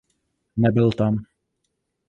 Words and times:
Nebyl 0.57 0.89
tam. 0.91 1.15